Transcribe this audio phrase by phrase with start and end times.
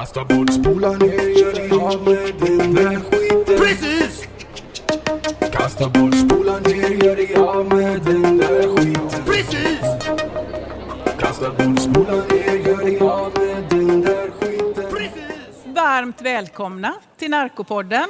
[0.00, 3.58] Kasta bort, spola ner, gör dig av med den där skiten.
[3.58, 4.28] Precis!
[5.52, 9.24] Kasta bort, spola ner, gör dig av med den där skiten.
[9.26, 9.80] Precis!
[11.18, 14.90] Kasta bort, spola ner, gör dig av med den där skiten.
[14.90, 15.64] Precis!
[15.64, 18.08] Varmt välkomna till Narkopodden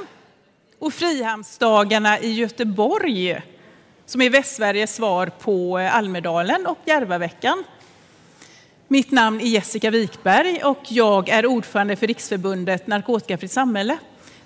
[0.79, 3.43] och Frihamnsdagarna i Göteborg
[4.07, 7.65] som är Västsveriges svar på Almedalen och Järvaveckan.
[8.93, 13.99] Mitt namn är Jessica Wikberg och jag är ordförande för Riksförbundet Narkotikafritt samhälle.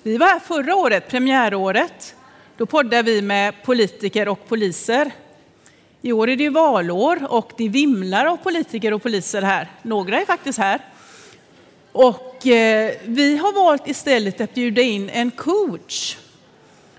[0.03, 2.15] Vi var här förra året, premiäråret.
[2.57, 5.11] Då poddade vi med politiker och poliser.
[6.03, 9.71] I år är det valår och det vimlar av politiker och poliser här.
[9.83, 10.81] Några är faktiskt här.
[11.93, 16.17] Och eh, vi har valt istället att bjuda in en coach.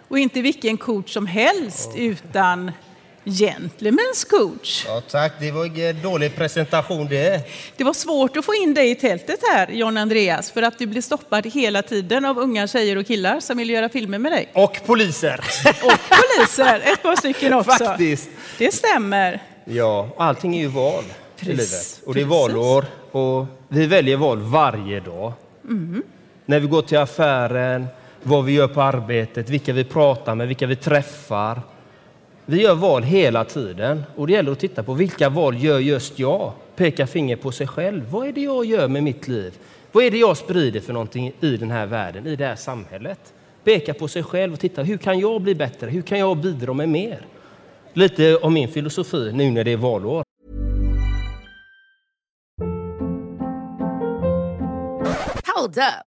[0.08, 2.72] Och inte vilken coach som helst, utan
[3.26, 4.86] Gentlemen's coach.
[4.88, 5.34] Ja, tack.
[5.40, 7.42] Det var ingen dålig presentation det.
[7.78, 10.88] Det var svårt att få in dig i tältet här, John Andreas, för att du
[10.88, 14.50] blir stoppad hela tiden av unga tjejer och killar som vill göra filmer med dig.
[14.54, 15.40] Och poliser.
[15.84, 17.86] Och poliser, ett par stycken också.
[17.86, 18.30] Faktiskt.
[18.58, 19.44] Det stämmer.
[19.66, 21.04] Ja, allting är ju val
[21.40, 22.08] i Precis, livet.
[22.08, 25.34] Och det är valår och vi väljer val varje dag.
[25.64, 26.04] Mm.
[26.46, 27.88] När vi går till affären,
[28.24, 31.62] vad vi gör på arbetet, vilka vi pratar med, vilka vi träffar.
[32.48, 36.20] Vi gör val hela tiden och det gäller att titta på vilka val gör just
[36.20, 36.52] jag?
[36.76, 38.10] Peka finger på sig själv.
[38.12, 39.58] Vad är det jag gör med mitt liv?
[39.92, 43.34] Vad är det jag sprider för någonting i den här världen, i det här samhället?
[43.64, 45.90] Peka på sig själv och titta, hur kan jag bli bättre?
[45.90, 47.26] Hur kan jag bidra med mer?
[47.94, 50.24] Lite om min filosofi nu när det är valår.
[55.56, 56.15] Hold up.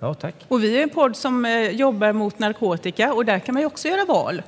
[0.00, 0.34] Ja, tack.
[0.48, 3.66] Och vi är en podd som eh, jobbar mot narkotika och där kan man ju
[3.66, 4.42] också göra val.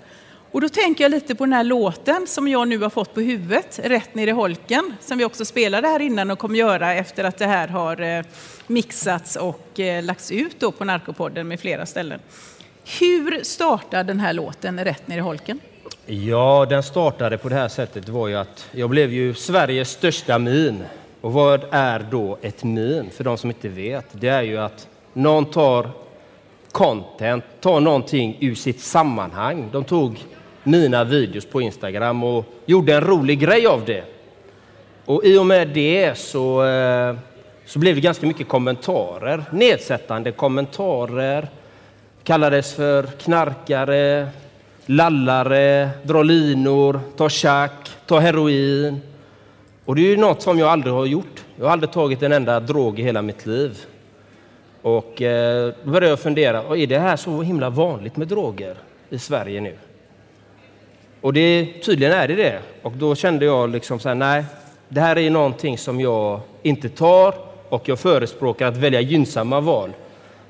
[0.53, 3.21] Och då tänker jag lite på den här låten som jag nu har fått på
[3.21, 7.25] huvudet, Rätt ner i holken, som vi också spelade här innan och kommer göra efter
[7.25, 8.25] att det här har eh,
[8.67, 12.21] mixats och eh, lagts ut då på Narkopodden med flera ställen.
[13.01, 15.61] Hur startar den här låten, Rätt ner i holken?
[16.07, 18.09] Ja, den startade på det här sättet.
[18.09, 20.85] Var ju att jag blev ju Sveriges största min.
[21.21, 23.11] Och vad är då ett min?
[23.11, 24.07] För de som inte vet.
[24.13, 25.91] Det är ju att någon tar
[26.73, 29.69] content, tar någonting ur sitt sammanhang.
[29.73, 30.25] De tog
[30.63, 34.05] mina videos på Instagram och gjorde en rolig grej av det.
[35.05, 37.17] Och i och med det så, eh,
[37.67, 39.45] så blev det ganska mycket kommentarer.
[39.53, 41.49] Nedsättande kommentarer.
[42.25, 44.29] Kallades för knarkare,
[44.87, 49.01] lallare, dra linor, ta tjack, ta heroin.
[49.85, 51.45] Och det är ju något som jag aldrig har gjort.
[51.57, 53.79] Jag har aldrig tagit en enda drog i hela mitt liv.
[54.83, 58.77] Och eh, då började jag fundera, och är det här så himla vanligt med droger
[59.11, 59.77] i Sverige nu?
[61.21, 62.59] Och det, tydligen är det det.
[62.83, 64.45] Och då kände jag liksom så här, nej,
[64.89, 67.35] det här är någonting som jag inte tar
[67.69, 69.91] och jag förespråkar att välja gynnsamma val.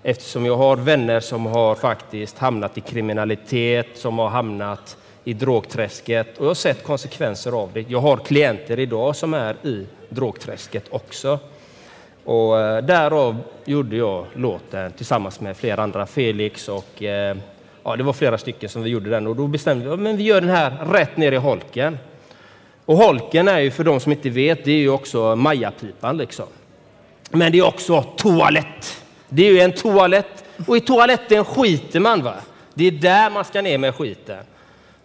[0.03, 6.39] Eftersom jag har vänner som har faktiskt hamnat i kriminalitet, som har hamnat i drogträsket
[6.39, 7.85] och jag har sett konsekvenser av det.
[7.89, 11.39] Jag har klienter idag som är i drogträsket också.
[12.31, 17.37] Och eh, därav gjorde jag låten tillsammans med flera andra, Felix och eh,
[17.85, 20.23] ja, det var flera stycken som vi gjorde den och då bestämde vi att vi
[20.23, 21.99] gör den här rätt ner i holken.
[22.85, 26.47] Och holken är ju för de som inte vet, det är ju också majapipan liksom.
[27.31, 29.05] Men det är också toalett.
[29.29, 32.35] Det är ju en toalett och i toaletten skiter man va.
[32.75, 34.45] Det är där man ska ner med skiten.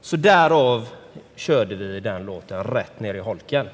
[0.01, 0.88] Så därav
[1.36, 3.68] körde vi den låten rätt ner i holken.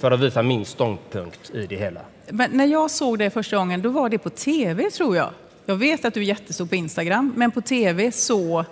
[0.00, 2.00] För att visa min ståndpunkt i det hela.
[2.32, 5.30] Men när jag såg det första gången, då var det på tv tror jag.
[5.66, 8.64] Jag vet att du är jättestor på Instagram, men på tv så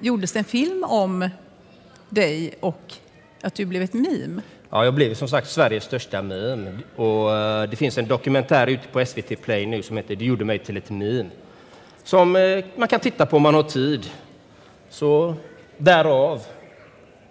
[0.00, 1.30] gjordes det en film om
[2.08, 2.92] dig och
[3.42, 4.42] att du blev ett meme.
[4.70, 6.78] Ja, jag blev som sagt Sveriges största meme.
[6.96, 10.44] Och eh, det finns en dokumentär ute på SVT Play nu som heter Det gjorde
[10.44, 11.30] mig till ett meme.
[12.04, 14.10] Som eh, man kan titta på om man har tid.
[14.90, 15.34] Så
[15.78, 16.42] därav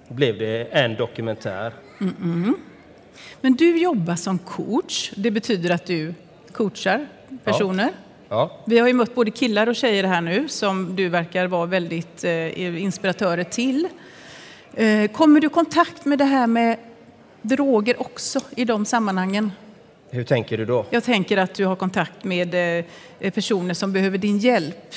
[0.08, 1.74] blev det en dokumentär.
[3.42, 5.12] Men du jobbar som coach.
[5.16, 6.14] Det betyder att du
[6.52, 7.08] coachar
[7.44, 7.92] personer.
[8.30, 11.66] Ja, Vi har ju mött både killar och tjejer här nu som du verkar vara
[11.66, 13.88] väldigt eh, inspiratörer till.
[14.74, 16.78] Eh, kommer du i kontakt med det här med
[17.42, 19.52] droger också i de sammanhangen?
[20.16, 20.86] hur tänker du då?
[20.90, 22.80] Jag tänker att du har kontakt med
[23.20, 24.94] eh, personer som behöver din hjälp.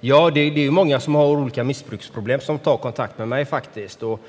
[0.00, 3.44] Ja, det, det är ju många som har olika missbruksproblem som tar kontakt med mig
[3.44, 4.02] faktiskt.
[4.02, 4.20] Och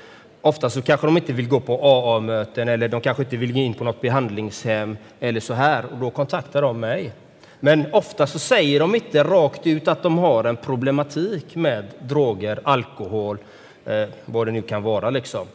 [0.42, 3.58] ofta så kanske de inte vill gå på AA-möten eller de kanske inte vill gå
[3.58, 7.12] in på något behandlingshem eller så här och då kontaktar de mig.
[7.60, 12.60] Men ofta så säger de inte rakt ut att de har en problematik med droger,
[12.62, 13.38] alkohol,
[13.86, 15.46] eh, vad det nu kan vara liksom.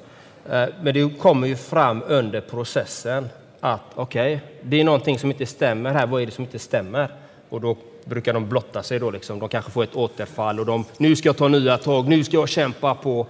[0.49, 3.29] Eh, men det kommer ju fram under processen
[3.59, 6.07] att okej, det är någonting som inte stämmer här.
[6.07, 7.09] Vad är det som inte stämmer?
[7.49, 9.39] Och då brukar de blotta sig då liksom.
[9.39, 12.37] De kanske får ett återfall och de, nu ska jag ta nya tag, nu ska
[12.37, 13.27] jag kämpa på.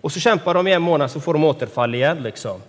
[0.00, 2.60] Och så kämpar de i en månad så får de återfall igen liksom.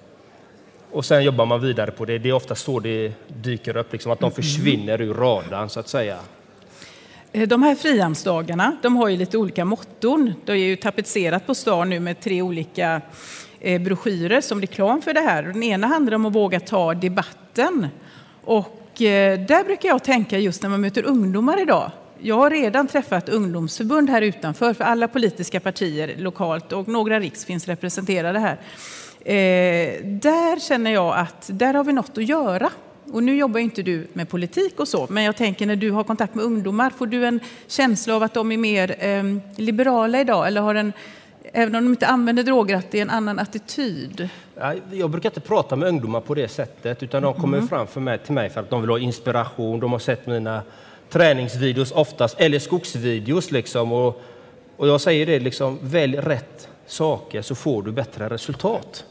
[0.91, 2.17] Och sen jobbar man vidare på det.
[2.17, 5.87] Det är ofta så det dyker upp, liksom, att de försvinner ur radarn så att
[5.87, 6.17] säga.
[7.31, 10.33] Eh, De här Frihamnsdagarna de har ju lite olika motton.
[10.45, 13.01] Det är ju tapetserat på stan nu med tre olika
[13.59, 15.43] eh, broschyrer som reklam för det här.
[15.43, 17.87] Den ena handlar om att våga ta debatten.
[18.43, 21.91] Och eh, där brukar jag tänka just när man möter ungdomar idag.
[22.21, 27.45] Jag har redan träffat ungdomsförbund här utanför för alla politiska partier lokalt och några riks
[27.45, 28.57] finns representerade här.
[29.19, 32.69] Eh, där känner jag att där har vi något att göra.
[33.11, 36.03] Och nu jobbar inte du med politik och så, men jag tänker när du har
[36.03, 39.23] kontakt med ungdomar, får du en känsla av att de är mer eh,
[39.55, 40.47] liberala idag?
[40.47, 40.93] Eller har en,
[41.43, 44.29] även om de inte använder droger, att det är en annan attityd?
[44.55, 48.01] Ja, Jag brukar inte prata med ungdomar på det sättet, utan de kommer fram för
[48.01, 49.79] mig, till mig för att de vill ha inspiration.
[49.79, 50.61] De har sett mina
[51.09, 53.51] träningsvideos oftast, eller skogsvideos.
[53.51, 54.21] Liksom, och,
[54.77, 59.05] och jag säger det, liksom, välj rätt saker så får du bättre resultat.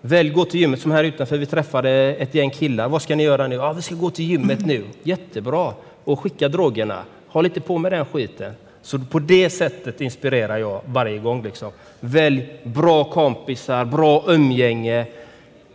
[0.00, 1.38] Välj gå till gymmet, som här utanför.
[1.38, 2.88] Vi träffade ett gäng killar.
[2.88, 3.54] Vad ska ni göra nu?
[3.54, 4.84] Ja, vi ska gå till gymmet nu.
[5.02, 5.74] Jättebra.
[6.04, 7.04] Och skicka drogerna.
[7.28, 8.52] Ha lite på med den skiten.
[8.82, 11.42] Så på det sättet inspirerar jag varje gång.
[11.42, 11.72] Liksom.
[12.00, 15.06] Välj bra kompisar, bra umgänge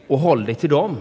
[0.07, 0.97] och håll dig till dem.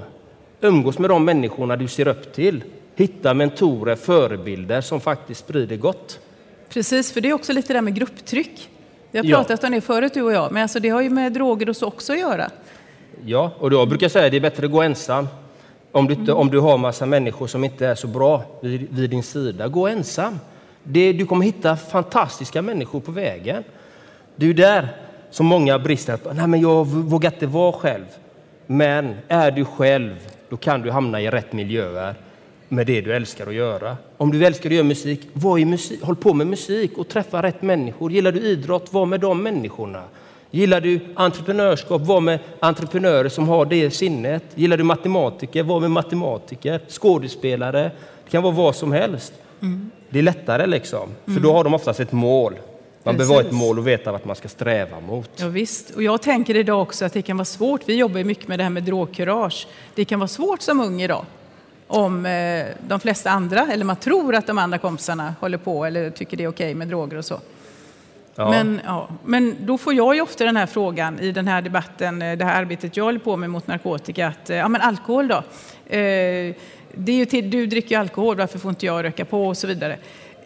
[0.61, 2.65] Umgås med de människorna du ser upp till.
[2.97, 6.19] Hitta mentorer, förebilder som faktiskt sprider gott.
[6.69, 8.69] Precis, för det är också lite där med grupptryck.
[9.11, 9.37] Vi har Ja.
[9.37, 11.77] pratat om det förut du och jag, men alltså det har ju med droger och
[11.77, 12.51] så också att göra.
[13.25, 15.29] Ja, och då brukar jag säga att det är bättre att gå ensam.
[15.93, 19.11] Om du, inte, om du har massa människor som inte är så bra vid, vid
[19.11, 20.39] din sida, gå ensam.
[20.83, 23.65] Det, du kommer hitta fantastiska människor på vägen.
[24.37, 24.89] Det är där
[25.31, 26.19] som många brister.
[26.35, 28.05] Nej, men jag vågar inte vara själv.
[28.67, 30.15] Men är du själv,
[30.49, 32.15] då kan du hamna i rätt miljöer
[32.69, 33.97] med det du älskar att göra.
[34.17, 37.43] Om du älskar att göra musik, var i musik, håll på med musik och träffa
[37.43, 38.13] rätt människor.
[38.13, 40.03] Gillar du idrott, var med de människorna.
[40.51, 44.45] Gillar du entreprenörskap, var med entreprenörer som har det sinnet.
[44.55, 46.81] Gillar du matematiker, var med matematiker.
[46.89, 47.83] Skådespelare,
[48.25, 49.33] det kan vara vad som helst.
[50.11, 52.55] Det är lättare liksom, för då har de oftast ett mål.
[53.03, 55.31] Man behöver ha ett mål och veta vart man ska sträva mot.
[55.37, 55.91] Ja, visst.
[55.91, 57.81] Och jag tänker idag också att det kan vara svårt.
[57.87, 59.67] Vi jobbar ju mycket med det här med drogkurage.
[59.95, 61.25] Det kan vara svårt som ung idag.
[61.89, 66.11] Om eh, de flesta andra, eller man tror att de andra kompisarna håller på eller
[66.11, 67.41] tycker det är okej med droger och så.
[68.35, 68.51] Ja.
[68.51, 72.23] Men, ja, men då får jag ju ofta den här frågan i den här debatten,
[72.23, 75.29] eh, det här arbetet jag håller på med mot narkotika, att eh, ja men alkohol
[75.29, 75.37] då?
[75.97, 76.55] Eh,
[76.95, 79.57] det är ju till, du dricker ju alkohol, varför får inte jag röka på och
[79.57, 79.97] så vidare.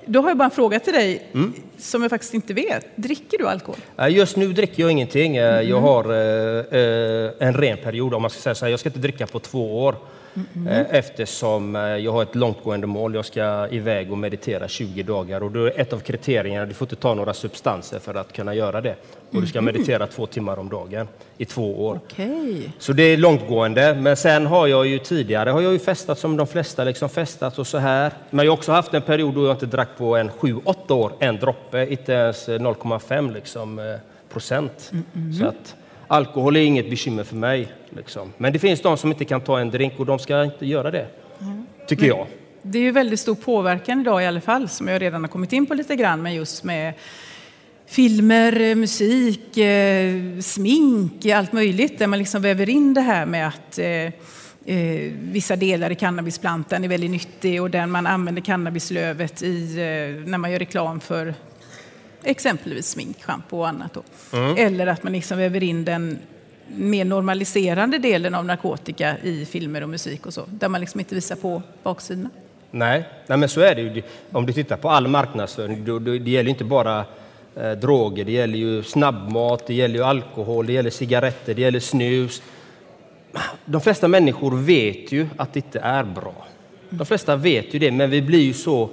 [0.07, 1.53] Då har jag bara en fråga till dig Mm.
[1.79, 2.87] som jag faktiskt inte vet.
[2.97, 3.77] Dricker du alkohol?
[4.11, 5.35] Just nu dricker jag ingenting.
[5.37, 8.71] Jag har eh, eh, en ren period, om man ska säga så här.
[8.71, 9.97] Jag ska inte dricka på två år.
[10.69, 13.15] Eh, Eftersom eh, jag har ett långtgående mål.
[13.15, 15.43] Jag ska iväg och meditera 20 dagar.
[15.43, 18.55] Och då är ett av kriterierna, du får inte ta några substanser för att kunna
[18.55, 18.95] göra det.
[19.31, 21.09] Och du ska meditera två timmar om dagen
[21.39, 22.01] i två år.
[22.05, 22.73] Okej.
[22.79, 23.95] Så det är långtgående.
[23.95, 27.59] Men sen har jag ju tidigare har jag ju festat som de flesta, liksom festat
[27.59, 28.13] och så här.
[28.31, 31.13] Men jag har också haft en period då jag inte drack på en 7-8 år,
[31.19, 33.85] en droppe, inte ens eh, 0,5 liksom, eh,
[34.33, 34.93] procent.
[35.41, 35.77] Så att
[36.11, 37.73] alkohol är inget bekymmer för mig.
[37.91, 38.33] Liksom.
[38.39, 40.91] Men det finns de som inte kan ta en drink och de ska inte göra
[40.91, 41.07] det.
[41.87, 42.27] Tycker jag.
[42.63, 45.53] Det är ju väldigt stor påverkan idag i alla fall, som jag redan har kommit
[45.53, 46.95] in på lite grann, men just med
[47.87, 53.79] filmer, musik, eh, smink, allt möjligt där man liksom väver in det här med att
[53.79, 53.87] eh,
[54.77, 60.29] eh, vissa delar i cannabisplantan är väldigt nyttig och där man använder cannabislövet i, eh,
[60.29, 61.35] när man gör reklam för
[62.25, 63.95] exempelvis smink, schampo och annat.
[63.95, 64.03] Då.
[64.57, 66.19] Eller att man liksom väver in den
[66.77, 71.15] mer normaliserande delen av narkotika i filmer och musik och så, där man liksom inte
[71.15, 72.31] visar på baksidorna.
[72.71, 74.03] Nej, nej men så är det ju.
[74.33, 77.05] Om du tittar på all marknadsföring, då, då, det gäller inte bara
[77.57, 81.81] eh, droger, det gäller ju snabbmat, det gäller ju alkohol, det gäller cigaretter, det gäller
[81.81, 82.43] snus.
[83.65, 86.47] De flesta människor vet ju att det inte är bra.
[86.91, 88.91] De flesta vet ju det, men vi blir ju så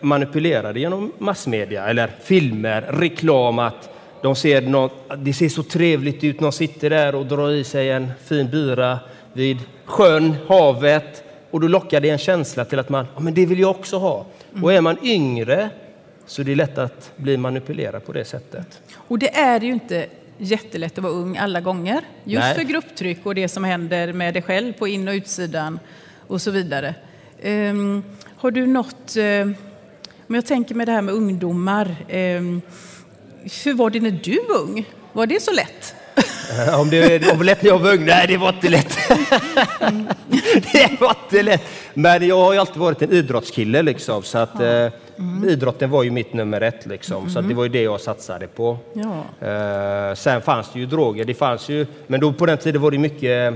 [0.00, 3.90] manipulerade genom massmedia eller filmer, reklam att
[4.22, 7.90] de ser något, det ser så trevligt ut, någon sitter där och drar i sig
[7.90, 8.98] en fin bira
[9.32, 13.46] vid sjön, havet och då lockar det en känsla till att man, ja men det
[13.46, 14.26] vill jag också ha.
[14.62, 15.70] Och är man yngre
[16.26, 18.82] så det är lätt att bli manipulerad på det sättet.
[18.94, 20.06] Och det är ju inte
[20.38, 22.00] jättelätt att vara ung alla gånger.
[22.24, 22.54] Just Nej.
[22.54, 25.78] för grupptryck och det som händer med dig själv på in och utsidan
[26.26, 26.94] och så vidare.
[27.42, 28.02] Ehm,
[28.42, 29.42] har du något, eh,
[30.28, 32.60] om jag tänker med det här med ungdomar, ehm,
[33.64, 34.84] hur var det när du var ung?
[35.12, 35.94] Var det så lätt?
[36.80, 38.04] Om det var lätt när jag var ung?
[38.04, 38.98] Nej, det var inte lätt.
[40.72, 41.62] det var inte lätt.
[41.94, 44.88] Men jag har ju alltid varit en idrottskille liksom, så att eh,
[45.46, 48.46] idrotten var ju mitt nummer ett liksom, så att det var ju det jag satsade
[48.46, 48.78] på.
[48.92, 49.48] Ja.
[49.48, 52.90] Eh, sen fanns det ju droger, det fanns ju, men då på den tiden var
[52.90, 53.54] det mycket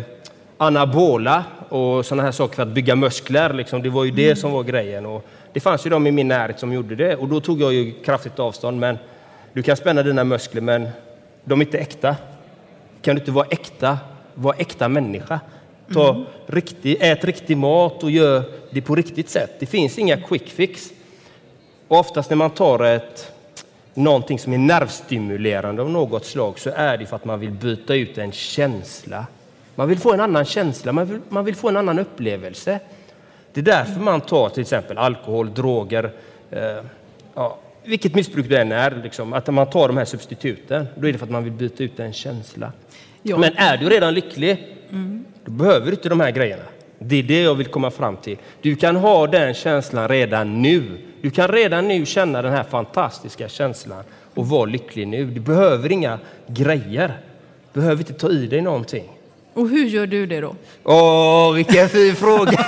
[0.58, 3.52] anabola och sådana här saker för att bygga muskler.
[3.52, 3.82] Liksom.
[3.82, 5.06] Det var ju det som var grejen.
[5.06, 7.72] Och det fanns ju de i min närhet som gjorde det och då tog jag
[7.72, 8.80] ju kraftigt avstånd.
[8.80, 8.98] Men
[9.52, 10.88] du kan spänna dina muskler, men
[11.44, 12.16] de är inte äkta.
[13.02, 13.98] Kan du inte vara äkta,
[14.34, 15.40] var äkta människa.
[15.92, 19.50] Ta riktig, ät riktig mat och gör det på riktigt sätt.
[19.58, 20.90] Det finns inga quick fix.
[21.88, 23.32] Och oftast när man tar ett,
[23.94, 27.94] någonting som är nervstimulerande av något slag så är det för att man vill byta
[27.94, 29.26] ut en känsla.
[29.76, 32.80] Man vill få en annan känsla, man vill, man vill få en annan upplevelse.
[33.52, 36.12] Det är därför man tar till exempel alkohol, droger,
[36.50, 36.60] eh,
[37.34, 40.86] ja, vilket missbruk det än är, liksom, att man tar de här substituten.
[40.94, 42.72] Då är det för att man vill byta ut en känsla.
[43.22, 43.38] Ja.
[43.38, 44.76] Men är du redan lycklig,
[45.44, 46.62] då behöver du inte de här grejerna.
[46.98, 48.38] Det är det jag vill komma fram till.
[48.62, 50.98] Du kan ha den känslan redan nu.
[51.20, 54.04] Du kan redan nu känna den här fantastiska känslan
[54.34, 55.24] och vara lycklig nu.
[55.24, 57.20] Du behöver inga grejer.
[57.72, 59.15] Du behöver inte ta i dig någonting.
[59.56, 60.54] Och hur gör du det då?
[60.84, 62.66] Åh, vilken fin fråga!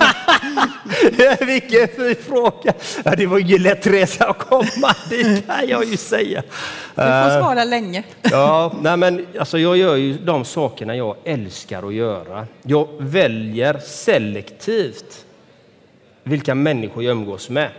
[1.47, 2.73] vilken fin fråga!
[3.05, 6.43] Ja, det var ingen lätt resa att komma dit kan jag ju säga.
[6.95, 8.05] Du får svara länge.
[8.23, 12.47] Ja, nej men alltså jag gör ju de sakerna jag älskar att göra.
[12.63, 15.25] Jag väljer selektivt
[16.23, 17.71] vilka människor jag umgås med.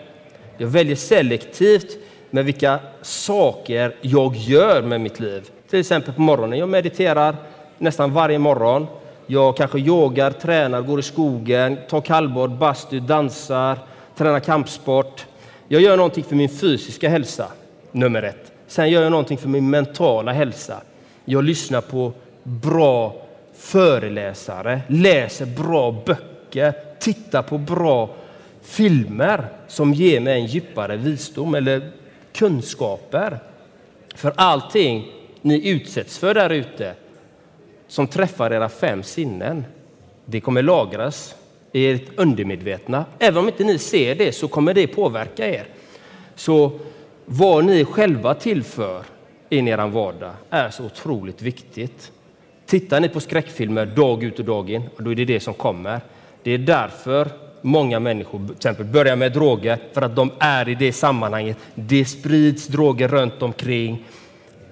[0.58, 1.98] Jag väljer selektivt
[2.30, 5.50] med vilka saker jag gör med mitt liv.
[5.70, 6.60] Till exempel på morgonen.
[6.60, 7.36] Jag mediterar
[7.78, 8.88] nästan varje morgon.
[9.32, 13.78] Jag kanske yogar, tränar, går i skogen, tar kallbad, bastu, dansar,
[14.18, 15.26] tränar kampsport.
[15.68, 17.48] Jag gör någonting för min fysiska hälsa,
[17.92, 18.52] nummer ett.
[18.68, 20.82] Sen gör jag någonting för min mentala hälsa.
[21.26, 23.16] Jag lyssnar på bra
[23.56, 28.10] föreläsare, läser bra böcker, tittar på bra
[28.62, 31.92] filmer som ger mig en djupare visdom eller
[32.34, 33.40] kunskaper.
[34.16, 36.94] För allting ni utsätts för där ute
[37.90, 39.66] som träffar era fem sinnen,
[40.26, 41.36] det kommer lagras
[41.72, 43.06] i ert undermedvetna.
[43.20, 45.68] Även om inte ni ser det så kommer det påverka er.
[46.36, 46.72] Så
[47.26, 49.04] vad ni själva tillför
[49.50, 52.12] in i er vardag är så otroligt viktigt.
[52.66, 56.02] Tittar ni på skräckfilmer dag ut och dag in, då är det det som kommer.
[56.44, 57.28] Det är därför
[57.62, 61.58] många människor till exempel börjar med droger, för att de är i det sammanhanget.
[61.76, 64.06] Det sprids droger runt omkring.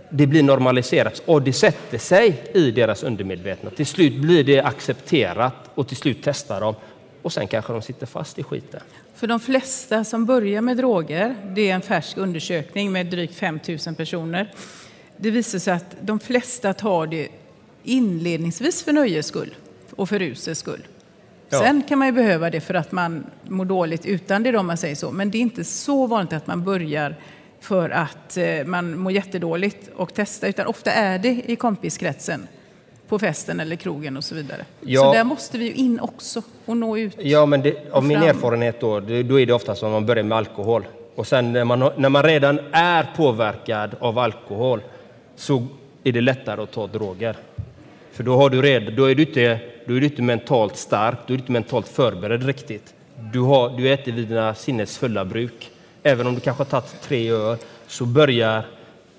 [0.09, 3.69] Det blir normaliserat och det sätter sig i deras undermedvetna.
[3.69, 6.75] Till slut blir det accepterat och till slut testar de
[7.21, 8.81] och sen kanske de sitter fast i skiten.
[9.15, 13.59] För de flesta som börjar med droger, det är en färsk undersökning med drygt 5
[13.85, 14.53] 000 personer.
[15.17, 17.27] Det visar sig att de flesta tar det
[17.83, 19.55] inledningsvis för nöjes skull
[19.95, 20.87] och för rusets skull.
[21.49, 21.59] Ja.
[21.59, 24.77] Sen kan man ju behöva det för att man mår dåligt utan det, om man
[24.77, 25.11] säger så.
[25.11, 27.15] Men det är inte så vanligt att man börjar
[27.59, 32.47] för att eh, man mår jättedåligt och testar, utan ofta är det i kompiskretsen,
[33.07, 34.65] på festen eller krogen och så vidare.
[34.81, 35.01] Ja.
[35.01, 37.15] Så där måste vi ju in också och nå ut.
[37.19, 40.37] Ja, men det, av min erfarenhet då, då är det ofta som man börjar med
[40.37, 40.85] alkohol.
[41.15, 44.81] Och sen när man, när man redan är påverkad av alkohol
[45.35, 45.67] så
[46.03, 47.35] är det lättare att ta droger.
[48.11, 51.17] För då, har du red, då, är du inte, då är du inte mentalt stark,
[51.27, 52.93] då är du inte mentalt förberedd riktigt.
[53.33, 55.71] Du, har, du är inte vid dina sinnes fulla bruk.
[56.04, 58.66] Även om du kanske har tagit tre öl så börjar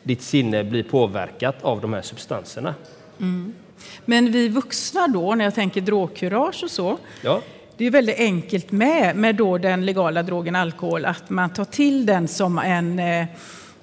[0.03, 2.75] ditt sinne blir påverkat av de här substanserna.
[4.05, 7.43] Men vi vuxna då, när jag tänker drogkurage och så, Ja,
[7.77, 12.07] det är väldigt enkelt med, med då den legala drogen alkohol, att man tar till
[12.07, 13.27] den som en eh,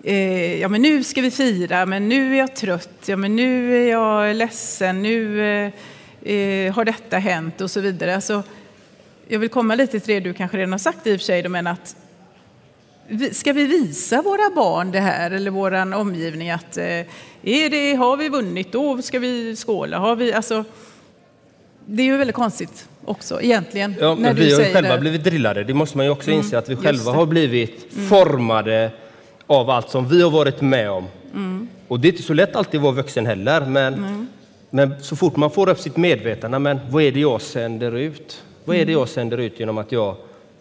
[0.04, 3.75] eh, ja men nu ska vi fira, men nu är jag trött, ja men nu
[3.84, 8.16] är jag ledsen, nu eh, eh, har detta hänt och så vidare.
[8.16, 8.44] Alltså,
[9.28, 11.50] jag vill komma lite till det du kanske redan har sagt i och för sig,
[11.50, 11.96] men att
[13.31, 16.83] ska vi visa våra barn det här eller vår omgivning att eh,
[17.41, 19.97] är det, har vi vunnit, då ska vi skåla.
[19.97, 20.63] Har vi, alltså,
[21.85, 23.95] det är ju väldigt konstigt också egentligen.
[24.00, 25.00] ja när vi har ju själva det.
[25.00, 25.63] blivit drillade.
[25.63, 28.91] Det måste man ju också inse att vi själva har blivit formade
[29.47, 31.07] av allt som vi har varit med om.
[31.88, 34.27] Och det är inte så lätt alltid att vara vuxen heller, men,
[34.69, 38.43] men så fort man får upp sitt medvetande, men vad är det jag sänder ut?
[38.65, 40.15] Vad är det jag sänder ut genom att jag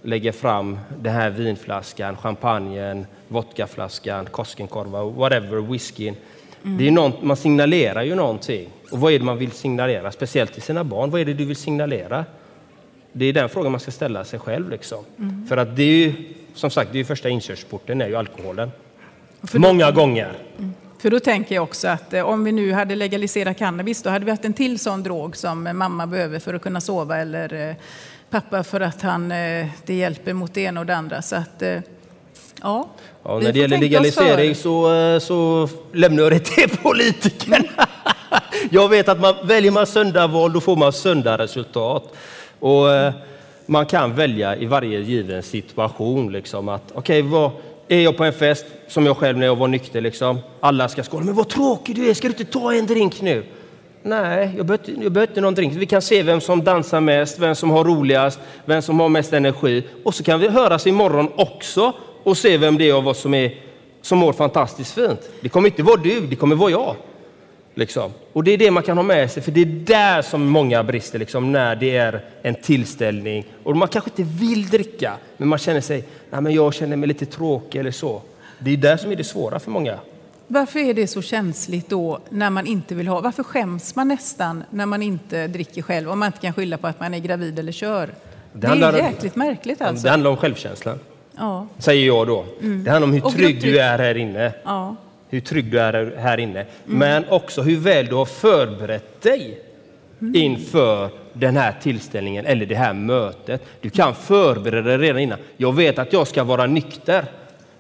[0.05, 6.17] lägger fram den här vinflaskan, champagnen, vodkaflaskan, Koskenkorva, whatever, whiskyn.
[6.63, 8.69] Det är någon, man signalerar ju någonting.
[8.91, 10.13] Och vad är det man vill signalera?
[10.13, 11.11] Speciellt till sina barn.
[11.11, 12.25] Vad är det du vill signalera?
[13.13, 14.71] Det är den frågan man ska ställa sig själv.
[14.71, 15.05] Liksom.
[15.49, 16.13] För att det är ju,
[16.55, 18.71] som sagt, det är ju första inkörsporten är ju alkoholen.
[19.53, 20.33] Många gånger.
[20.99, 24.25] För då tänker jag också att eh, om vi nu hade legaliserat cannabis, då hade
[24.25, 27.77] vi haft en till sån drog som mamma behöver för att kunna sova eller eh,
[28.35, 31.23] pappa för att han, eh, det hjälper mot det ena och det andra.
[31.23, 31.79] Så att, eh,
[32.63, 32.89] ja.
[33.25, 37.59] Ja, när det gäller legalisering så, eh, så lämnar jag det till politikerna.
[38.71, 42.15] Jag vet att man, väljer man söndagsval då får man söndagsresultat.
[42.61, 42.87] Och
[43.67, 46.33] man kan välja i varje given situation.
[46.33, 47.51] Liksom, att, okej, vad,
[47.89, 51.03] är jag på en fest, som jag själv när jag var nykter, liksom, alla ska
[51.03, 51.25] skåla.
[51.25, 53.45] Men vad tråkig du är, ska du inte ta en drink nu?
[54.07, 55.73] Nej, jag behöver, inte- jag behöver inte någon drink.
[55.75, 59.33] Vi kan se vem som dansar mest, vem som har roligast, vem som har mest
[59.33, 59.83] energi.
[60.05, 61.93] Och så kan vi höras imorgon också
[62.23, 63.55] och se vem det är av oss som, är,
[64.03, 65.31] som mår fantastiskt fint.
[65.41, 66.97] Det kommer inte vara du, det kommer vara jag.
[67.75, 68.11] Liksom.
[68.33, 70.85] Och det är det man kan ha med sig, för det är där som många
[70.85, 73.47] brister, liksom, när det är en tillställning.
[73.63, 77.09] Och man kanske inte vill dricka, men man känner sig, nej men jag känner mig
[77.09, 78.23] lite tråkig eller så.
[78.59, 79.99] Det är där som är det svåra för många.
[80.47, 83.21] Varför är det så känsligt då när man inte vill ha?
[83.21, 86.11] Varför skäms man nästan när man inte dricker själv?
[86.11, 88.11] Om man inte kan skylla på att man är gravid eller kör.
[88.53, 90.05] Det, handlar- är jäkligt märkligt alltså.
[90.05, 90.99] Det handlar om självkänslan,
[91.37, 92.45] Ja, säger jag då.
[92.61, 94.53] Det handlar om hur trygg du är här inne.
[94.65, 94.97] ja.
[95.29, 99.61] hur trygg du är här inne, men också hur väl du har förberett dig
[100.35, 103.63] inför den här tillställningen eller det här mötet.
[103.81, 105.39] Du kan förbereda dig redan innan.
[105.57, 107.25] Jag vet att jag ska vara nykter.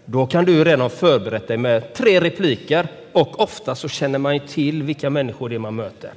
[0.04, 4.40] Då kan du redan förberett dig med tre repliker och ofta så känner man ju
[4.40, 6.10] till vilka människor det är man möter.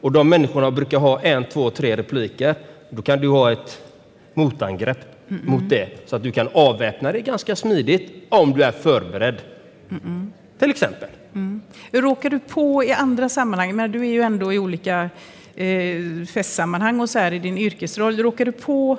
[0.00, 2.54] Och de människorna brukar ha en, två, tre repliker.
[2.90, 3.82] Då kan du ha ett
[4.34, 9.36] motangrepp mot det så att du kan avväpna dig ganska smidigt om du är förberedd.
[10.58, 11.08] Till exempel.
[11.92, 15.10] Råkar du på i andra sammanhang, men du är ju ändå i olika
[15.54, 18.16] eh, festsammanhang och så här i din yrkesroll.
[18.16, 18.98] Råkar du på,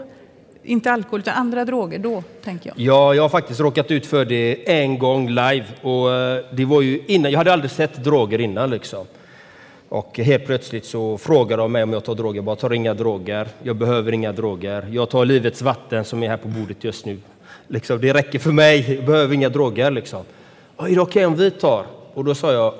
[0.63, 2.79] inte alkohol utan andra droger då, tänker jag?
[2.79, 5.65] Ja, jag har faktiskt råkat ut för det en gång live.
[5.81, 8.69] Och eh, det var ju innan, jag hade aldrig sett droger innan.
[8.69, 9.05] Liksom.
[9.89, 12.35] Och helt plötsligt så frågar de mig om jag tar droger.
[12.35, 13.47] Jag bara tar inga droger.
[13.63, 14.87] Jag behöver inga droger.
[14.91, 17.19] Jag tar livets vatten som är här på bordet just nu.
[17.67, 18.93] Liksom, det räcker för mig.
[18.95, 19.91] Jag behöver inga droger.
[19.91, 20.23] Liksom.
[20.77, 21.85] Är det okej om vi tar?
[22.13, 22.73] Och då sa jag,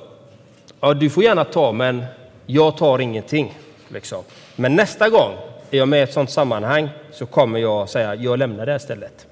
[0.79, 2.03] ja du får gärna ta men
[2.45, 3.57] jag tar ingenting.
[3.87, 4.23] Liksom.
[4.55, 5.31] Men nästa gång
[5.71, 8.79] är jag med i ett sådant sammanhang så kommer jag säga, jag lämnar det här
[8.79, 9.27] stället.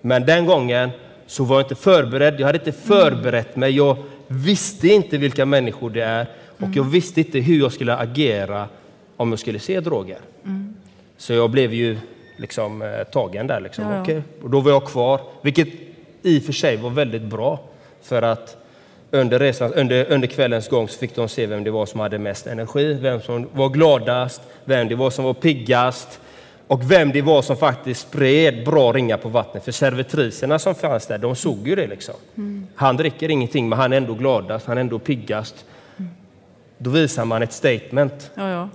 [0.00, 0.90] Men den gången
[1.26, 2.40] så var jag inte förberedd.
[2.40, 3.76] Jag hade inte förberett mig.
[3.76, 6.26] Jag visste inte vilka människor det är
[6.58, 8.68] och jag visste inte hur jag skulle agera
[9.16, 10.18] om jag skulle se droger.
[11.16, 11.98] Så jag blev ju
[12.36, 13.60] liksom eh, tagen där.
[13.60, 13.84] Liksom.
[13.84, 14.02] Ja, ja.
[14.02, 14.22] Okej.
[14.42, 15.68] Och då var jag kvar, vilket
[16.22, 17.60] i och för sig var väldigt bra.
[18.02, 18.56] För att
[19.10, 22.18] under, resan, under, under kvällens gång så fick de se vem det var som hade
[22.18, 26.20] mest energi, vem som var gladast, vem det var som var piggast
[26.72, 29.64] och vem det var som faktiskt spred bra ringar på vattnet.
[29.64, 31.86] För servitriserna som fanns där, de såg ju det.
[31.86, 32.14] Liksom.
[32.74, 35.64] Han dricker ingenting, men han är ändå gladast, han är ändå piggast.
[36.78, 38.30] Då visar man ett statement.
[38.34, 38.68] Ja, ja.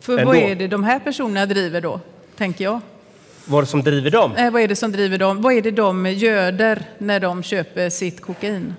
[0.00, 0.26] För Ändå.
[0.26, 2.00] vad är det de här personerna driver då,
[2.36, 2.80] tänker jag?
[3.44, 4.36] Vad är det som driver dem?
[4.36, 5.42] Eh, vad är det som driver dem?
[5.42, 8.74] Vad är det de göder när de köper sitt kokain?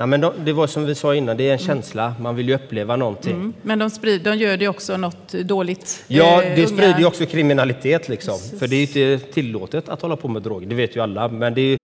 [0.00, 2.14] Nej, men de, det var som vi sa innan, det är en känsla.
[2.20, 3.34] Man vill ju uppleva någonting.
[3.34, 3.54] Mm.
[3.62, 6.04] Men de, sprider, de gör det också något dåligt.
[6.08, 8.38] Ja, Eh, det unga- sprider ju också kriminalitet liksom.
[8.58, 11.28] För det är ju inte tillåtet att hålla på med droger, det vet ju alla.
[11.28, 11.76] Men det är ju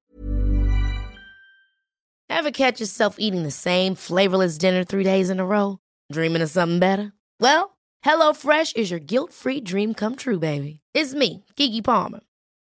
[2.33, 5.77] Ever catch yourself eating the same flavorless dinner three days in a row?
[6.15, 7.11] Dreaming of something better?
[7.43, 7.63] Well,
[8.07, 10.81] HelloFresh is your guilt-free dream come true, baby.
[10.99, 12.21] It's me, Kiki Palmer.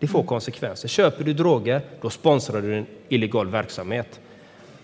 [0.00, 0.88] det får konsekvenser.
[0.88, 4.20] Köper du droger, då sponsrar du en illegal verksamhet.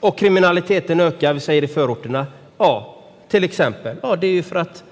[0.01, 2.27] Och kriminaliteten ökar, vi säger i förorterna.
[2.59, 3.97] Ja, till exempel.
[4.03, 4.85] Ja, det är ju för att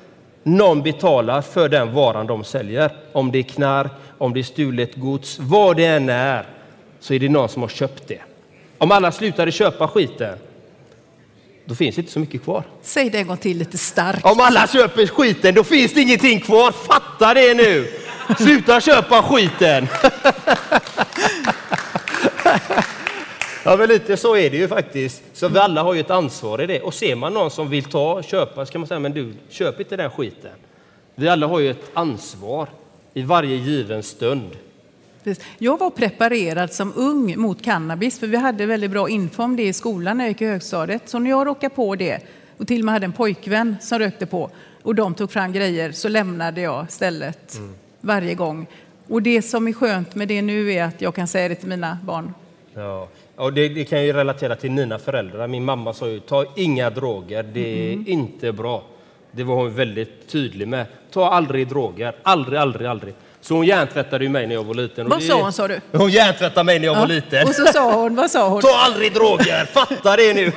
[0.43, 2.91] någon betalar för den varan de säljer.
[3.13, 6.47] Om det är knark, om det är stulet gods, vad det än är,
[7.01, 8.21] så är det någon som har köpt det.
[8.79, 10.39] Om alla slutade köpa skiten,
[11.65, 12.65] då finns det inte så mycket kvar.
[12.83, 14.25] Säg det en gång till lite starkt.
[14.25, 16.73] Om alla köper skiten, då finns det ingenting kvar.
[16.73, 17.87] Fatta det nu!
[18.39, 19.89] Sluta köpa skiten!
[23.65, 25.23] Ja, men lite så är det ju faktiskt.
[25.33, 26.81] Så vi alla har ju ett ansvar i det.
[26.81, 29.81] Och ser man någon som vill ta köpa, så kan man säga, men du, köp
[29.81, 30.51] inte den skiten.
[31.15, 32.69] Vi alla har ju ett ansvar
[33.15, 34.57] i varje given stund.
[35.59, 39.63] Jag var preparerad som ung mot cannabis, för vi hade väldigt bra info om det
[39.63, 41.09] i skolan när jag gick i högstadiet.
[41.09, 42.21] Så när jag råkade på det,
[42.57, 44.51] och till och med hade en pojkvän som rökte på,
[44.83, 47.59] och de tog fram grejer, så lämnade jag stället
[48.03, 48.67] varje gång.
[49.09, 51.69] Och det som är skönt med det nu är att jag kan säga det till
[51.69, 52.35] mina barn.
[52.75, 55.47] Ja, och det, det kan jag ju relatera till mina föräldrar.
[55.49, 58.83] Min mamma sa ju, ta inga droger, det är inte bra.
[59.33, 60.87] Det var hon väldigt tydlig med.
[61.13, 63.15] Ta aldrig droger, aldrig, aldrig, aldrig.
[63.41, 65.09] Så hon hjärntvättade ju mig när jag var liten.
[65.09, 65.81] Vad det- sa hon, sa du?
[65.93, 67.49] Hon hjärntvättade mig när jag var liten.
[67.49, 68.63] Och så sa hon, vad sa hon?
[68.63, 70.53] Ta aldrig droger, fatta det nu!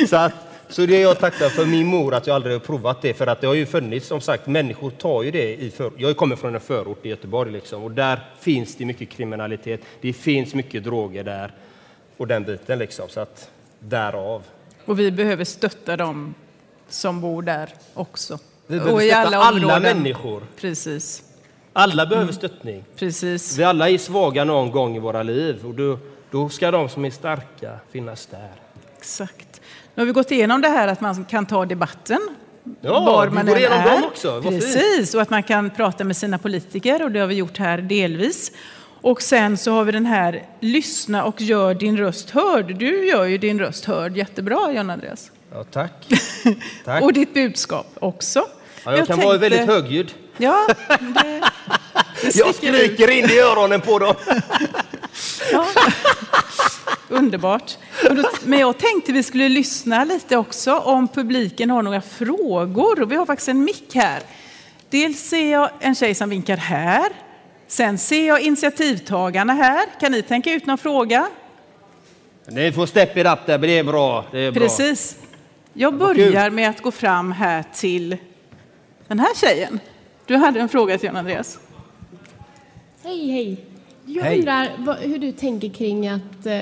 [0.08, 0.32] så, att,
[0.74, 3.14] så det är jag tacksam för min mor att jag aldrig har provat det.
[3.14, 5.92] För att det har ju funnits, som sagt, människor tar ju det i för...
[5.96, 9.80] Jag kommer från en förort i Göteborg liksom, och där finns det mycket kriminalitet.
[10.00, 11.52] Det finns mycket droger där
[12.16, 13.08] och den biten liksom.
[13.08, 14.42] Så att därav.
[14.84, 16.34] Och vi behöver stötta dem
[16.88, 18.38] som bor där också.
[18.66, 20.42] Vi behöver och stötta alla alla människor.
[20.60, 21.22] Precis,
[21.72, 22.84] Alla behöver stöttning.
[22.96, 23.58] precis.
[23.58, 25.98] Vi alla är svaga någon gång i våra liv och då,
[26.30, 28.52] då ska de som är starka finnas där.
[28.98, 29.60] Exakt.
[29.94, 32.18] Nu har vi gått igenom det här att man kan ta debatten
[32.80, 33.90] Ja, var man går igenom är.
[33.90, 34.30] dem också.
[34.40, 34.64] Vad fint.
[34.64, 37.78] Precis, och att man kan prata med sina politiker och det har vi gjort här
[37.78, 38.52] delvis.
[39.00, 42.74] Och sen så har vi den här lyssna och gör din röst hörd.
[42.78, 45.30] Du gör ju din röst hörd jättebra, John Andreas.
[45.52, 46.06] Ja, tack.
[46.84, 47.02] Tack.
[47.02, 48.44] Och ditt budskap också.
[48.84, 50.12] Ja, jag, kan vara tänkte- väldigt högljudd.
[50.36, 50.96] Ja, det,
[52.22, 54.14] det Jag skriker in i öronen på dem.
[55.52, 55.66] Ja.
[57.08, 57.78] Underbart.
[58.44, 63.02] Men jag tänkte vi skulle lyssna lite också om publiken har några frågor.
[63.02, 64.22] Och vi har faktiskt en mick här.
[64.90, 67.12] Dels ser jag en tjej som vinkar här.
[67.66, 70.00] Sen ser jag initiativtagarna här.
[70.00, 71.28] Kan ni tänka ut någon fråga?
[72.48, 74.24] Ni får step it up där, det är bra.
[74.30, 74.62] Det är bra.
[74.62, 75.16] Precis.
[75.72, 78.16] Jag börjar med att gå fram här till
[79.08, 79.80] den här tjejen.
[80.26, 81.58] Du hade en fråga till John Andreas.
[83.02, 83.64] Hej, hej.
[84.06, 84.38] Jag Hej.
[84.38, 84.68] undrar
[85.00, 86.60] hur du tänker kring att eh,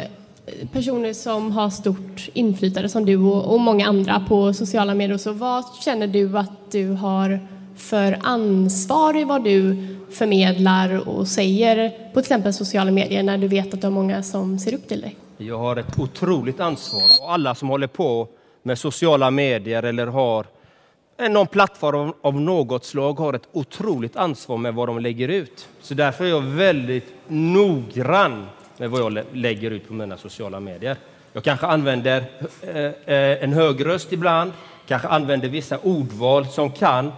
[0.72, 5.32] personer som har stort inflytande som du och, och många andra på sociala medier så,
[5.32, 7.40] vad känner du att du har
[7.76, 9.76] för ansvar i vad du
[10.10, 14.22] förmedlar och säger på till exempel sociala medier när du vet att du har många
[14.22, 15.16] som ser upp till dig?
[15.38, 17.02] Jag har ett otroligt ansvar.
[17.22, 18.28] Och alla som håller på
[18.62, 20.46] med sociala medier eller har
[21.30, 25.68] någon plattform av, av något slag har ett otroligt ansvar med vad de lägger ut.
[25.82, 28.46] Så därför är jag väldigt noggrann
[28.82, 30.96] med vad jag lägger ut på mina sociala medier.
[31.32, 32.24] Jag kanske använder
[32.62, 34.52] eh, eh, en hög röst ibland,
[34.86, 37.12] kanske använder vissa ordval som kan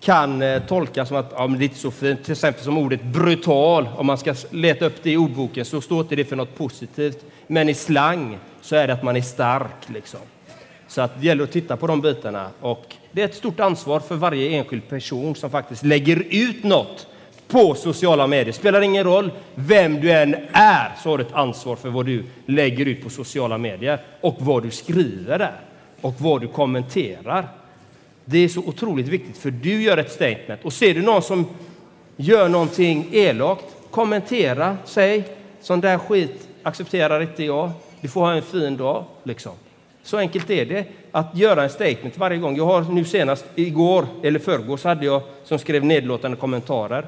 [0.00, 2.24] kan eh, tolkas som att ja, men det är inte så fint.
[2.24, 3.88] Till exempel som ordet brutal.
[3.96, 7.24] Om man ska leta upp det i ordboken så står inte det för något positivt.
[7.46, 9.88] Men i slang så är det att man är stark.
[9.88, 10.20] Liksom.
[10.88, 12.50] Så att det gäller att titta på de bitarna.
[12.60, 17.06] Och det är ett stort ansvar för varje enskild person som faktiskt lägger ut något
[17.48, 18.52] på sociala medier.
[18.52, 22.24] spelar ingen roll vem du än är, så har du ett ansvar för vad du
[22.46, 25.60] lägger ut på sociala medier och vad du skriver där
[26.00, 27.48] och vad du kommenterar.
[28.24, 31.46] Det är så otroligt viktigt för du gör ett statement och ser du någon som
[32.16, 35.24] gör någonting elakt, kommentera, säg
[35.60, 37.70] sån där skit accepterar inte jag.
[38.00, 39.52] Du får ha en fin dag liksom.
[40.02, 40.84] Så enkelt är det.
[41.12, 42.56] Att göra en statement varje gång.
[42.56, 47.06] Jag har nu senast igår, eller förrgår, så hade jag som skrev nedlåtande kommentarer.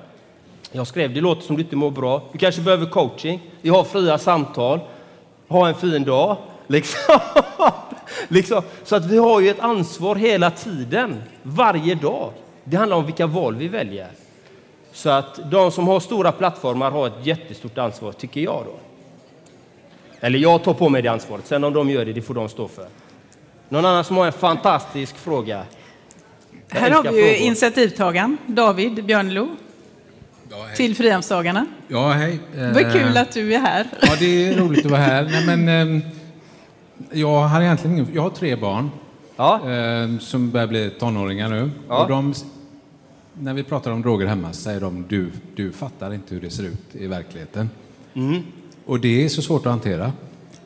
[0.72, 2.22] Jag skrev, det låter som du inte mår bra.
[2.32, 3.40] Du kanske behöver coaching.
[3.60, 4.80] Vi har fria samtal.
[5.48, 6.36] Ha en fin dag.
[6.70, 7.20] Liksom.
[8.28, 8.62] liksom.
[8.84, 12.32] Så att vi har ju ett ansvar hela tiden, varje dag.
[12.64, 14.08] Det handlar om vilka val vi väljer.
[14.92, 18.64] Så att de som har stora plattformar har ett jättestort ansvar, tycker jag.
[18.66, 18.74] då.
[20.20, 21.46] Eller jag tar på mig det ansvaret.
[21.46, 22.88] Sen om de gör det, det får de stå för.
[23.68, 25.64] Någon annan som har en fantastisk fråga?
[26.68, 29.48] Jag Här har vi ju initiativtagaren David Björnlo
[30.76, 31.66] till Frihamnsdagarna.
[31.88, 32.40] Ja, hej.
[32.74, 33.86] Vad kul att du är här.
[34.02, 35.24] Ja, det är roligt att vara här.
[35.24, 36.02] Nej, men, ehm,
[37.12, 38.90] jag, har egentligen ingen, jag har tre barn
[39.36, 39.70] Ja.
[39.70, 41.70] ehm, som börjar bli tonåringar nu.
[41.88, 42.02] Ja.
[42.02, 42.34] Och de,
[43.34, 46.64] när vi pratar om droger hemma säger de du, du fattar inte hur det ser
[46.64, 47.70] ut i verkligheten.
[48.14, 48.42] Mm.
[48.86, 50.12] Och det är så svårt att hantera.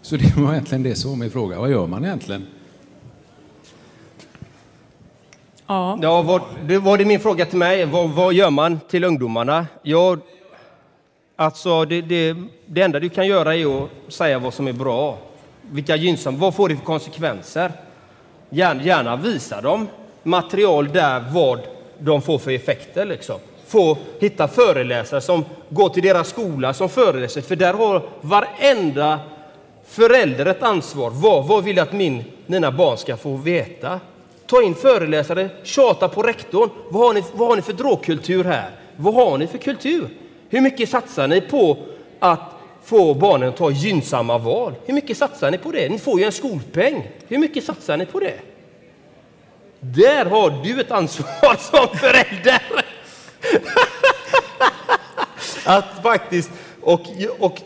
[0.03, 1.59] Så det var egentligen det som var min fråga.
[1.59, 2.47] Vad gör man egentligen?
[5.73, 5.99] Ja.
[6.03, 7.85] Ja, var, det var det min fråga till mig.
[7.85, 9.67] Vad, vad gör man till ungdomarna?
[9.83, 10.17] Ja,
[11.37, 15.19] alltså det, det, det enda du kan göra är att säga vad som är bra.
[15.71, 17.73] Vilka gynnsamma, vad får det för konsekvenser?
[18.51, 19.89] Gärna, gärna visa dem
[20.23, 21.61] material där vad
[21.99, 23.05] de får för effekter.
[23.05, 23.37] Liksom.
[23.67, 29.21] Få hitta föreläsare som går till deras skola som föreläser, för där har varenda
[29.87, 31.11] förälder ett ansvar.
[31.11, 34.01] Vad, vad vill jag att min, mina barn ska få veta?
[34.53, 36.71] Ta in föreläsare, tjata på rektorn.
[36.89, 38.71] Vad har, ni, vad har ni för drogkultur här?
[38.97, 40.09] Vad har ni för kultur?
[40.49, 41.79] Hur mycket satsar ni på
[42.19, 42.41] att
[42.85, 44.75] få barnen att ta gynnsamma val?
[44.87, 45.89] Hur mycket satsar ni på det?
[45.89, 47.09] Ni får ju en skolpeng.
[47.29, 48.39] Hur mycket satsar ni på det?
[49.81, 52.63] Där har du ett ansvar som förälder.
[55.65, 57.01] att faktiskt och,
[57.39, 57.61] och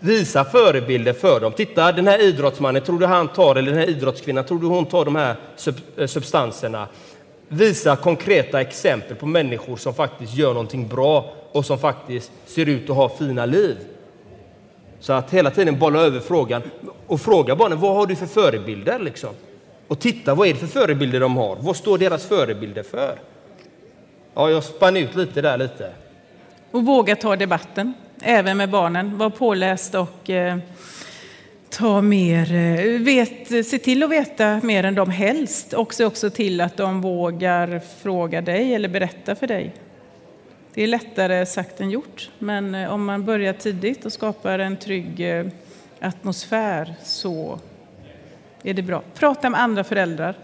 [0.00, 1.52] visa förebilder för dem.
[1.52, 4.86] Titta, den här idrottsmannen, tror du han tar, eller den här idrottskvinnan, tror du hon
[4.86, 6.88] tar de här sub, eh, substanserna?
[7.48, 12.90] Visa konkreta exempel på människor som faktiskt gör någonting bra och som faktiskt ser ut
[12.90, 13.76] att ha fina liv.
[15.00, 16.62] Så att hela tiden bolla över frågan
[17.06, 18.98] och fråga barnen, vad har du för förebilder?
[18.98, 19.30] Liksom?
[19.88, 21.56] Och titta, vad är det för förebilder de har?
[21.60, 23.18] Vad står deras förebilder för?
[24.34, 25.92] Ja, jag spann ut lite där lite.
[26.70, 29.18] Och våga ta debatten, även med barnen.
[29.18, 30.58] Var påläst och eh,
[31.70, 35.72] ta mer, eh, vet, se till att veta mer än de helst.
[35.72, 39.74] Och se också till att de vågar fråga dig eller berätta för dig.
[40.74, 44.76] Det är lättare sagt än gjort, men eh, om man börjar tidigt och skapar en
[44.76, 45.46] trygg eh,
[46.00, 47.60] atmosfär så
[48.62, 49.02] är det bra.
[49.14, 50.34] Prata med andra föräldrar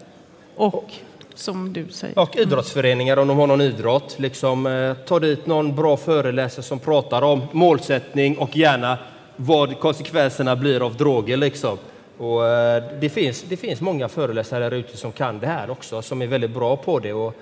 [0.55, 0.91] och
[1.35, 2.19] som du säger.
[2.19, 4.15] Och idrottsföreningar om de har någon idrott.
[4.19, 8.97] Liksom, eh, ta dit någon bra föreläsare som pratar om målsättning och gärna
[9.35, 11.37] vad konsekvenserna blir av droger.
[11.37, 11.77] Liksom.
[12.17, 16.01] Och, eh, det, finns, det finns många föreläsare där ute som kan det här också,
[16.01, 17.13] som är väldigt bra på det.
[17.13, 17.35] Och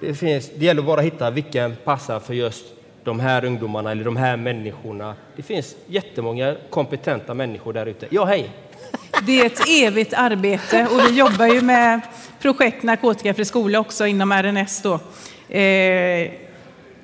[0.00, 2.64] det, finns, det gäller bara att hitta vilken passar för just
[3.04, 5.14] de här ungdomarna eller de här människorna.
[5.36, 8.06] Det finns jättemånga kompetenta människor där ute.
[8.10, 8.50] Ja, hej!
[9.22, 12.00] Det är ett evigt arbete och vi jobbar ju med
[12.40, 14.82] projekt Narkotikafri skola också inom RNS.
[14.82, 14.94] Då.
[15.54, 16.30] Eh,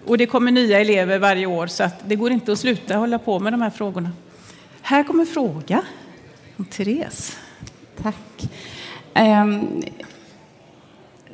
[0.06, 3.18] och det kommer nya elever varje år så att det går inte att sluta hålla
[3.18, 4.10] på med de här frågorna.
[4.82, 5.82] Här kommer fråga
[6.70, 7.36] Therese.
[8.02, 8.50] Tack.
[9.14, 9.82] Ehm,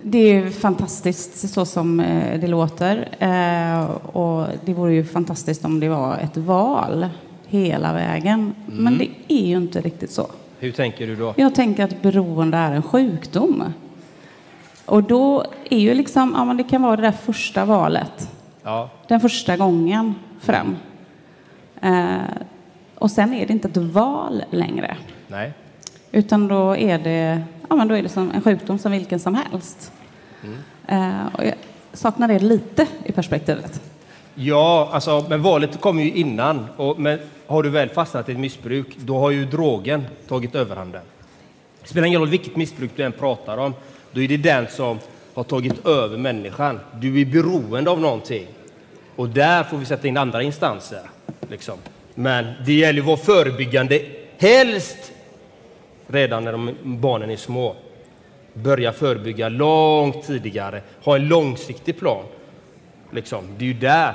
[0.03, 3.09] det är ju fantastiskt så som eh, det låter.
[3.19, 7.09] Eh, och det vore ju fantastiskt om det var ett val
[7.47, 8.55] hela vägen.
[8.67, 10.27] Men det är ju inte riktigt så.
[10.59, 11.35] Hur tänker du då?
[11.37, 13.73] Jag tänker att beroende är en sjukdom.
[14.85, 18.31] Och då är ju liksom, ja men det kan vara det där första valet.
[18.63, 18.91] Ja.
[19.09, 20.77] Den första gången fram.
[21.81, 22.17] Eh,
[22.95, 24.97] och sen är det inte ett val längre.
[25.29, 25.53] Nej.
[26.13, 29.35] Utan då är det, ja, men då är det som en sjukdom som vilken som
[29.35, 29.93] helst.
[30.87, 31.55] Eh, och jag
[31.93, 33.83] saknar det lite i perspektivet.
[34.39, 36.67] Ja, alltså, men valet kommer ju innan.
[36.77, 41.03] Och, men har du väl fastnat i ett missbruk, då har ju drogen tagit överhanden.
[41.83, 43.75] Det spelar ingen roll vilket missbruk du än pratar om,
[44.13, 44.99] då är det den som
[45.35, 46.81] har tagit över människan.
[46.95, 48.47] Du är beroende av någonting.
[49.17, 51.01] Och där får vi sätta in andra instanser.
[51.51, 51.79] Liksom.
[52.15, 54.03] Men det gäller att vara förebyggande,
[54.39, 55.13] helst
[56.07, 57.77] redan när de, barnen är små.
[58.55, 62.25] Börja förebygga långt tidigare, ha en långsiktig plan.
[63.11, 63.45] Liksom.
[63.59, 64.15] Det är ju där.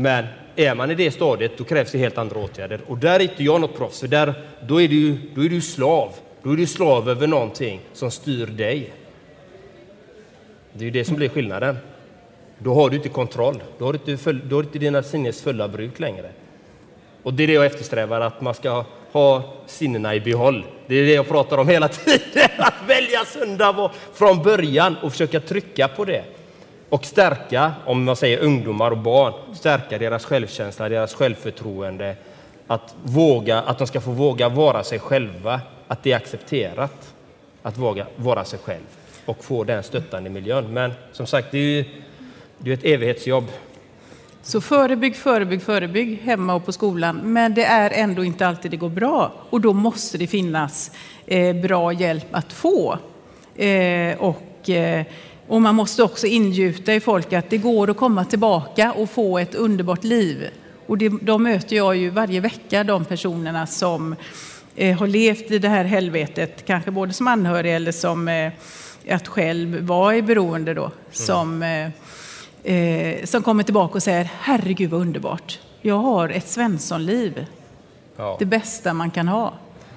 [0.00, 0.24] Men
[0.56, 2.80] är man i det stadiet, då krävs det helt andra åtgärder.
[2.86, 4.34] Och där är inte jag något proffs, för där,
[4.66, 6.12] då, är du, då är du slav.
[6.42, 8.92] Då är du slav över någonting som styr dig.
[10.72, 11.76] Det är ju det som blir skillnaden.
[12.58, 13.62] Då har du inte kontroll.
[13.78, 16.30] Då har du inte, då har du inte dina sinnes fulla bruk längre.
[17.22, 20.64] Och det är det jag eftersträvar, att man ska ha sinnena i behåll.
[20.86, 22.50] Det är det jag pratar om hela tiden.
[22.58, 26.24] Att välja söndag från början och försöka trycka på det.
[26.90, 32.16] Och stärka, om man säger ungdomar och barn, stärka deras självkänsla, deras självförtroende.
[32.66, 37.14] Att, våga, att de ska få våga vara sig själva, att det är accepterat
[37.62, 38.84] att våga vara sig själv
[39.24, 40.72] och få den stöttande miljön.
[40.72, 41.84] Men som sagt, det är ju
[42.58, 43.44] det är ett evighetsjobb.
[44.42, 47.16] Så förebygg, förebygg, förebygg hemma och på skolan.
[47.16, 49.32] Men det är ändå inte alltid det går bra.
[49.50, 50.90] Och då måste det finnas
[51.26, 52.98] eh, bra hjälp att få.
[53.56, 55.04] Eh, och, eh,
[55.50, 59.38] och man måste också ingjuta i folk att det går att komma tillbaka och få
[59.38, 60.50] ett underbart liv.
[60.86, 64.16] Och det, de möter jag ju varje vecka, de personerna som
[64.76, 68.52] eh, har levt i det här helvetet, kanske både som anhörig eller som eh,
[69.10, 70.92] att själv vara i beroende då, mm.
[71.10, 75.58] som eh, eh, som kommer tillbaka och säger herregud vad underbart.
[75.80, 77.46] Jag har ett Svenssonliv.
[78.16, 78.36] Ja.
[78.38, 79.54] Det bästa man kan ha.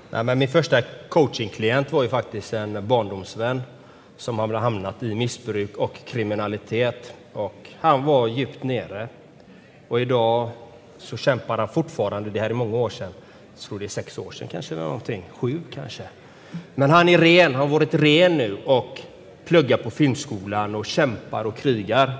[0.09, 3.61] Nej, men min första coachingklient var ju faktiskt en barndomsvän
[4.17, 7.13] som hade hamnat i missbruk och kriminalitet.
[7.33, 9.07] Och han var djupt nere.
[9.87, 10.49] Och idag
[10.97, 13.11] så kämpar han fortfarande, det här är många år sedan,
[13.53, 16.03] jag tror det är sex år sedan kanske, någonting, sju kanske.
[16.75, 19.01] Men han är ren, han har varit ren nu och
[19.45, 22.11] pluggar på filmskolan och kämpar och krigar.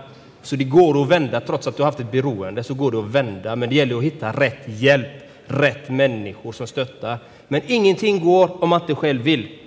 [0.42, 3.00] Så det går att vända, trots att du har haft ett beroende, så går det
[3.00, 3.56] att vända.
[3.56, 5.08] Men det gäller att hitta rätt hjälp,
[5.46, 7.18] rätt människor som stöttar.
[7.48, 9.60] Men ingenting går om man inte själv vill.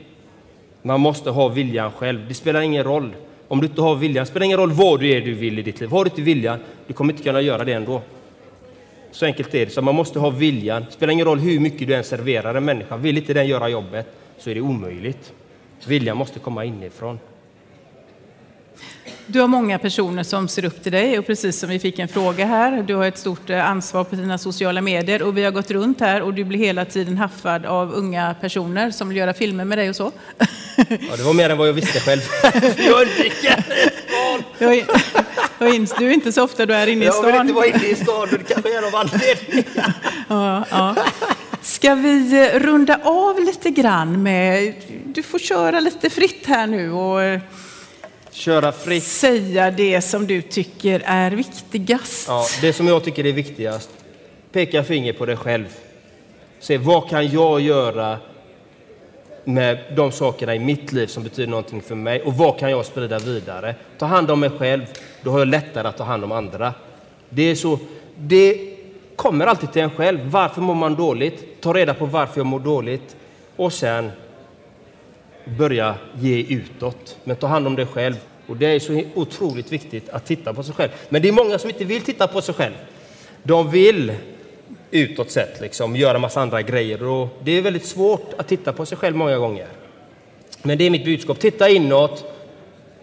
[0.86, 2.28] Man måste ha viljan själv.
[2.28, 3.16] Det spelar ingen roll.
[3.48, 5.62] Om du inte har viljan, det spelar ingen roll vad du är du vill i
[5.62, 5.90] ditt liv.
[5.90, 8.02] Har du inte viljan, du kommer inte kunna göra det ändå.
[9.10, 9.72] Så enkelt är det.
[9.72, 10.84] Så man måste ha viljan.
[10.86, 12.96] Det spelar ingen roll hur mycket du än serverar en människa.
[12.96, 14.06] Vill inte den göra jobbet
[14.38, 15.32] så är det omöjligt.
[15.86, 17.18] Viljan måste komma inifrån.
[19.28, 22.08] Du har många personer som ser upp till dig och precis som vi fick en
[22.08, 25.50] fråga här, du har ett stort eh, ansvar på dina sociala medier och vi har
[25.50, 29.34] gått runt här och du blir hela tiden haffad av unga personer som vill göra
[29.34, 30.12] filmer med dig och så.
[30.76, 32.20] Ja, det var mer än vad jag visste själv.
[32.78, 33.64] jag undviker
[34.58, 34.86] jag,
[35.98, 37.24] Du är inte så ofta du är inne i stan.
[37.24, 39.94] Jag vill inte vara inne i stan, det kanske är av anledningarna.
[40.28, 40.96] Ja, ja.
[41.62, 46.92] Ska vi eh, runda av lite grann med, du får köra lite fritt här nu
[46.92, 47.40] och eh,
[48.36, 49.04] Köra fritt.
[49.04, 52.28] Säga det som du tycker är viktigast.
[52.28, 53.90] Ja, det som jag tycker är viktigast.
[54.52, 55.66] Peka finger på dig själv.
[56.60, 58.18] Se vad kan jag göra
[59.44, 62.86] med de sakerna i mitt liv som betyder någonting för mig och vad kan jag
[62.86, 63.74] sprida vidare?
[63.98, 64.82] Ta hand om mig själv,
[65.22, 66.74] då har jag lättare att ta hand om andra.
[67.28, 67.78] Det är så,
[68.18, 68.76] det
[69.16, 70.20] kommer alltid till en själv.
[70.30, 71.60] Varför mår man dåligt?
[71.60, 73.16] Ta reda på varför jag mår dåligt
[73.56, 74.10] och sen
[75.58, 77.16] börja ge utåt.
[77.24, 78.16] Men ta hand om dig själv.
[78.46, 80.90] Och det är så otroligt viktigt att titta på sig själv.
[81.08, 82.74] Men det är många som inte vill titta på sig själv.
[83.42, 84.12] De vill
[84.90, 88.86] utåt sett liksom, göra massa andra grejer och det är väldigt svårt att titta på
[88.86, 89.66] sig själv många gånger.
[90.62, 91.38] Men det är mitt budskap.
[91.38, 92.24] Titta inåt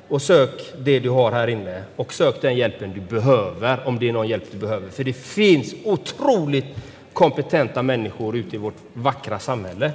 [0.07, 4.09] och sök det du har här inne och sök den hjälpen du behöver om det
[4.09, 4.89] är någon hjälp du behöver.
[4.89, 6.65] För det finns otroligt
[7.13, 9.91] kompetenta människor ute i vårt vackra samhälle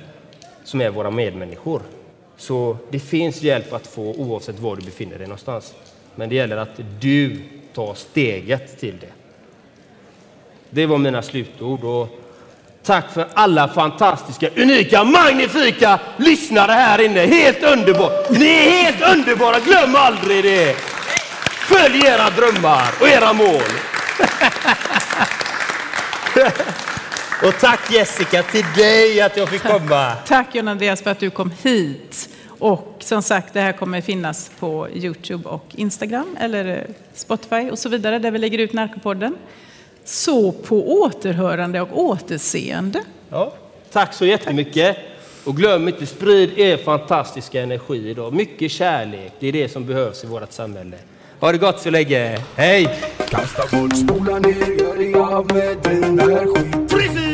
[0.64, 1.82] som är våra medmänniskor.
[2.38, 5.74] Så det finns hjälp att få oavsett var du befinner dig någonstans.
[6.14, 7.40] Men det gäller att du
[7.74, 9.12] tar steget till det.
[10.70, 11.85] Det var mina slutord.
[11.85, 12.09] Och
[12.83, 17.20] tack för alla fantastiska, unika, magnifika lyssnare här inne.
[17.20, 18.31] Helt underbart!
[18.31, 20.77] Ni är helt underbara, glöm aldrig det!
[21.68, 23.62] Följ era drömmar och era mål.
[27.42, 30.12] Och tack Jessica till dig att jag fick komma.
[30.27, 32.29] Tack John Andreas för att du kom hit.
[32.59, 37.88] Och som sagt, det här kommer finnas på Youtube och Instagram eller Spotify och så
[37.88, 39.37] vidare där vi lägger ut Narkopodden.
[40.05, 43.03] Så på återhörande och återseende.
[43.31, 43.53] Ja,
[43.92, 44.96] tack så jättemycket.
[45.44, 48.33] Och glöm inte, sprid er fantastiska energi idag.
[48.33, 50.96] Mycket kärlek, det är det som behövs i vårt samhälle.
[51.40, 52.38] Ha det gott så länge.
[52.57, 52.98] Hej!
[53.29, 57.28] Kasta bort, spola ner, gör dig av med den där skiten.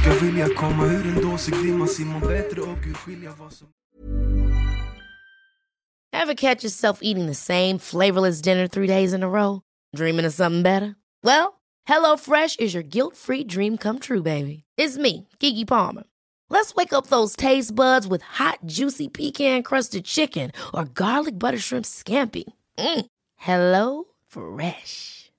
[0.00, 1.54] Ska vilja komma ur en dåsig
[2.20, 3.68] bättre och urskilja vad som...
[6.12, 9.60] Ever catch yourself eating the same flavorless dinner three days in a row?
[9.96, 10.94] Dreaming of something better?
[11.22, 14.64] Well, hello fresh is your guilt free dream come true baby.
[14.78, 16.04] It's me, Gigi Palmer.
[16.48, 21.58] Let's wake up those taste buds with hot, juicy pecan crusted chicken or garlic butter
[21.58, 22.44] shrimp scampi.
[22.78, 23.06] Mm.
[23.36, 25.19] Hello Fresh.